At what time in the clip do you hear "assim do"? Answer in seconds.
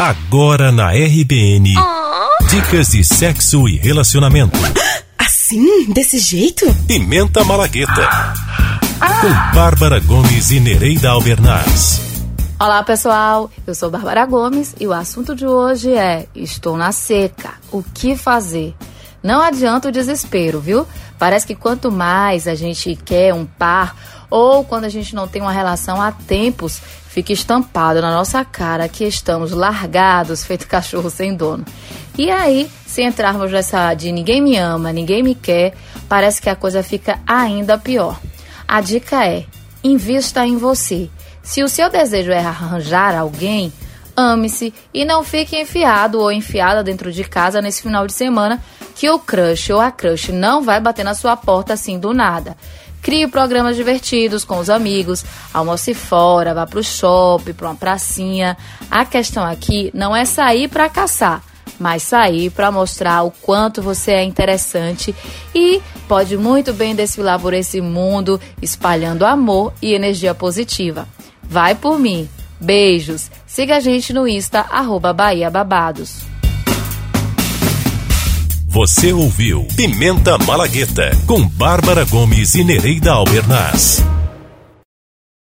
51.72-52.12